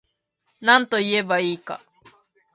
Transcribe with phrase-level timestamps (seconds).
[0.79, 1.79] なんといえば良いか